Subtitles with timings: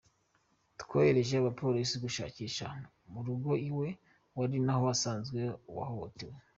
[0.81, 2.65] Twohereje abapolisi gushakisha
[3.11, 3.87] mu rugo iwe,
[4.41, 5.39] ari naho basanze
[5.71, 6.37] uwahohotewe.